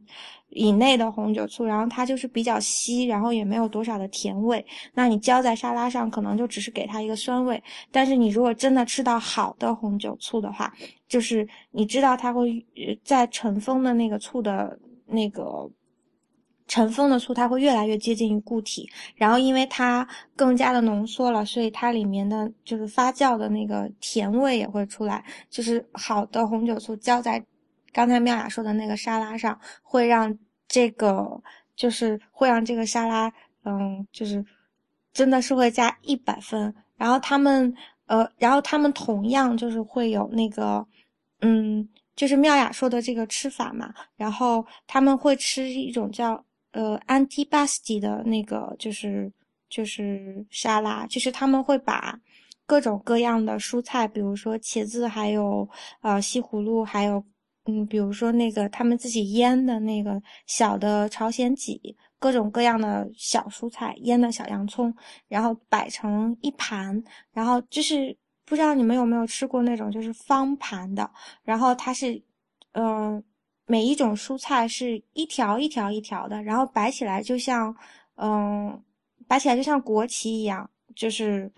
[0.49, 4.65] 以内的红酒醋，然后它就是比较稀，然后也没有多少的甜味。
[4.93, 7.61] 那你浇在沙拉上，可能就只是给它一个酸味。
[7.91, 10.73] 但是你如果真的吃到好的红酒醋的话，
[11.07, 12.65] 就是你知道它会
[13.03, 15.69] 在尘封的那个醋的那个
[16.67, 25.23] 尘封的醋它会越来越接近于固体，然后因为它更加的浓缩了，所以它里面的就是发酵的那个甜味也会出来。
[25.49, 27.43] 就是好的红酒醋浇在
[27.95, 30.37] 刚才妙雅说的那个沙拉上，会让
[30.67, 31.41] 这个
[31.77, 33.31] 就是会让这个沙拉，
[33.63, 34.43] 嗯，就是
[35.13, 36.75] 真的是会加一百分。
[36.97, 37.73] 然后他们
[38.07, 40.85] 呃，然后他们同样就是会有那个，
[41.39, 41.87] 嗯，
[42.17, 46.43] 就是妙雅说的这个吃法嘛，然后他们会吃一种叫。
[46.77, 49.31] 呃，antipasti 的那个就是
[49.69, 52.19] 就是沙拉，就是他们会把
[52.65, 55.65] 各种各样的蔬菜，比如说茄子，还有
[56.01, 57.23] 呃西葫芦，还有
[57.65, 61.79] 嗯，比如说那个他们自己腌的那个小的朝鲜荠，
[62.19, 64.93] 各种各样的小蔬菜，腌的小洋葱，
[65.27, 71.09] 然后摆成一盘，然后就是不知道你们有没有吃过那种就是方盘的，
[71.43, 72.21] 然后它是
[72.73, 73.23] 嗯。
[73.67, 77.75] 每一种蔬菜是一条一条一条的，然后摆起来就像，
[78.15, 78.79] 嗯，
[79.27, 81.51] 摆起来就像国旗一样，就是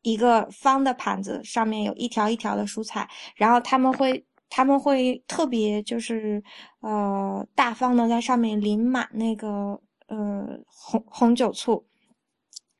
[0.00, 3.06] 一个方的盘子，上面有一条一条的蔬菜，
[3.36, 4.24] 然后他们会
[4.54, 6.42] 他们会特别就是
[6.80, 11.84] 呃大方的在上面淋满那个呃红红酒醋。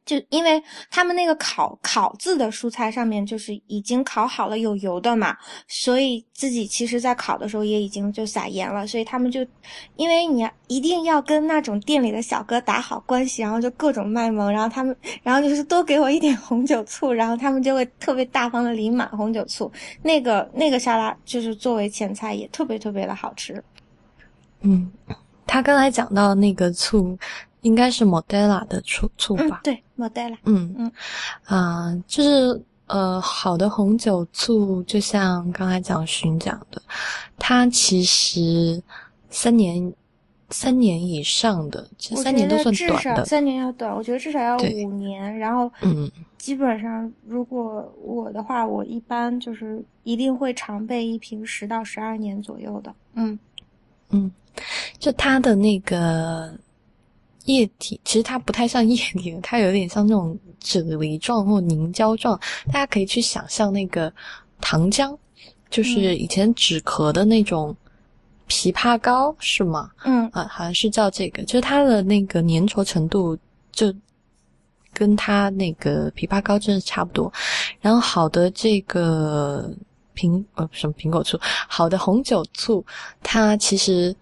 [0.05, 5.36] 就因为他们那个烤烤字的蔬菜上面就是已经烤好了有油的嘛，
[5.68, 9.46] 所以自己其实在烤的时候也已经就撒盐了，所以他们就，
[9.94, 19.70] 因为你一定要跟那种店里的小哥打好关系，然后就各种卖萌，然后他们，然后就是多给我一点红酒醋，然后他们就会特别大方的淋满红酒醋，
[20.03, 23.62] 那个那个沙拉就是作为前菜也特别特别的好吃。
[24.62, 24.90] 嗯，
[25.46, 27.16] 他刚才讲到那个醋。
[27.63, 29.61] 应该是 Modella 的醋醋吧？
[29.65, 30.37] 对，Modella。
[30.45, 30.93] 嗯嗯
[31.45, 36.83] 啊，就是呃，好的红酒醋，就像刚才讲寻讲的，
[37.39, 38.83] 它其实
[39.31, 39.93] 三年
[40.51, 43.25] 三年以上的，其实三年都算短的。
[43.25, 45.39] 三年要短，我觉得至少要五年。
[45.39, 52.93] 然后，嗯，基本上如果我的话，我一般就是一定会常备一瓶十到十二年左右的。
[53.15, 53.39] 嗯
[54.11, 54.31] 嗯，
[54.99, 56.53] 就它的那个。
[57.47, 62.38] 液体其实它不太像液体，它有点像那种啫喱状或凝胶状。
[62.66, 64.12] 大家可以去想象那个
[64.61, 65.16] 糖浆，
[65.68, 67.74] 就是以前止咳的那种
[68.49, 69.90] 枇杷膏，是吗？
[70.05, 73.36] 嗯啊，好像是叫这个，就是它的那个粘稠程度
[73.72, 73.93] 就
[74.93, 77.32] 跟它那个枇杷膏真的差不多。
[77.80, 79.74] 然后好的这个
[80.14, 81.38] 苹呃什么苹果醋，
[81.68, 82.84] 好的红酒醋，
[83.22, 84.14] 它其实。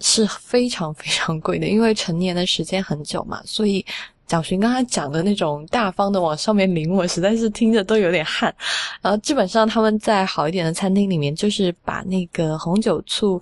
[0.00, 3.84] 是非常非常贵的，因为成年的时间很久嘛，所以
[4.26, 8.54] 蒋勋刚才讲的那种大方的往上面淋，我实在是听着都有点汗。
[9.00, 13.40] 然后基本上他们在好一点的餐厅里面，就是把那个红酒醋。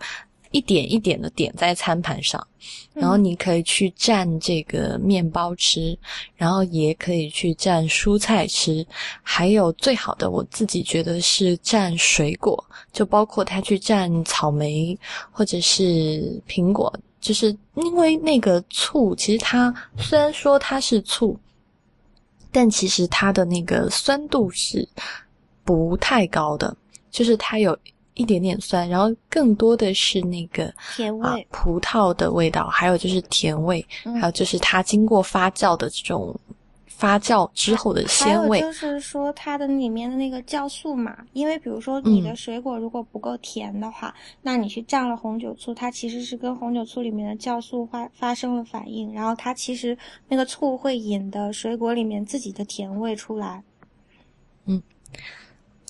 [0.51, 2.47] 一点一点的点在餐盘上，
[2.95, 5.99] 然后你可以去蘸这个面包吃，
[6.37, 8.87] 然后也可以去蘸蔬菜吃，
[9.23, 14.99] 还有最好的我自己觉得是蘸水果，就包括它去蘸草莓
[15.31, 21.39] 或者是苹果，就是因为那个醋其实它虽然说它是醋，
[22.51, 24.89] 但其实它的那个酸度是
[25.63, 26.75] 不太高的，
[27.11, 27.79] 就是它有。
[28.19, 33.85] 一点点酸，然后更多的是那个甜味，葡萄的味道，还有就是甜味，
[34.21, 36.35] 还有就是它经过发酵的这种
[36.87, 38.61] 发酵之后的鲜味。
[38.61, 44.13] 就是说它的里面的那个酵素嘛，因为比如说你的水果如果不够甜的话，
[44.43, 49.97] 那你去蘸了红酒醋，它其实是跟红酒醋里面的酵素发发生了反应，然后它其实
[50.27, 53.63] 那个醋会引的水果里面自己的甜味出来。
[54.65, 54.83] 嗯。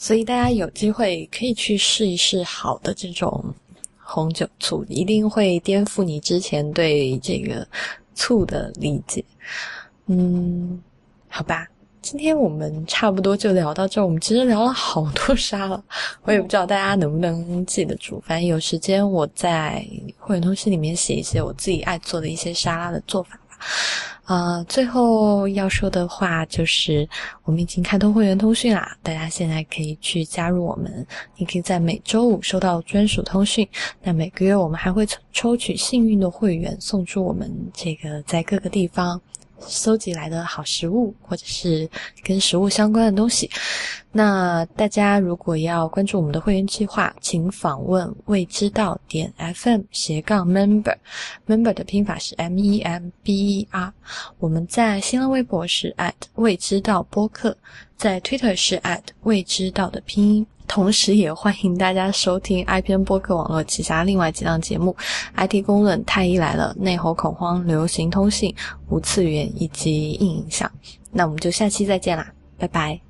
[0.01, 3.45] 所以大家有机会可以去试一试好的这种
[3.99, 7.67] 红酒醋，一定会颠覆你之前对这个
[8.15, 9.25] 醋的理解。
[10.07, 10.81] 嗯，
[11.29, 11.67] 好吧，
[12.01, 14.03] 今天我们差不多就聊到这。
[14.03, 15.83] 我们其实聊了好多沙了，
[16.23, 18.23] 我也不知道大家能不能记得住。
[18.25, 19.85] 反正有时间我在
[20.17, 23.39] 会员通讯里面写一些我自己爱做的一些沙拉的做法
[24.25, 27.09] 啊，最后要说的话就是，
[27.45, 31.07] 我们已经开通会员通讯啦，大家现在可以去加入我们。
[31.37, 33.67] 你可以在每周五收到专属通讯，
[34.03, 39.19] 那每个月我们还会抽取幸运的会员，送出我们这个在各个地方。
[39.61, 41.89] 搜集来的好食物，或者是
[42.23, 43.51] 跟食物相关的东西。
[44.11, 53.93] 那大家如果要关注我们的会员计划，请访问未知道点 FM 斜杠 member，member 的拼法是 M E M B E R。
[54.39, 57.57] 我们在新浪微博是 at 未知道播客，
[57.97, 60.47] 在 Twitter 是 at 未知道的拼音。
[60.69, 64.95] 同时也欢迎大家收听 IPN 播客网络旗下另外几档节目
[65.35, 68.55] ：IT 公论、太医来了、内猴恐慌、流行通信、
[68.91, 70.71] 无次元以及硬影像。
[71.11, 73.08] 那我们就下期再见啦，拜拜。